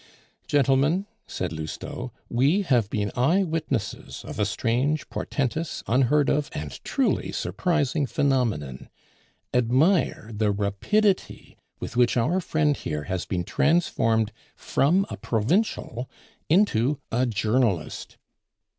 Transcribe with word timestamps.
"Gentlemen," 0.47 1.05
said 1.27 1.53
Lousteau, 1.53 2.11
"we 2.27 2.63
have 2.63 2.89
been 2.89 3.11
eye 3.15 3.43
witnesses 3.43 4.23
of 4.25 4.39
a 4.39 4.47
strange, 4.47 5.07
portentous, 5.11 5.83
unheard 5.85 6.27
of, 6.27 6.49
and 6.53 6.83
truly 6.83 7.31
surprising 7.31 8.07
phenomenon. 8.07 8.89
Admire 9.53 10.31
the 10.33 10.49
rapidity 10.49 11.55
with 11.79 11.95
which 11.95 12.17
our 12.17 12.41
friend 12.41 12.75
here 12.77 13.03
has 13.03 13.27
been 13.27 13.43
transformed 13.43 14.31
from 14.55 15.05
a 15.11 15.17
provincial 15.17 16.09
into 16.49 16.99
a 17.11 17.27
journalist!" 17.27 18.17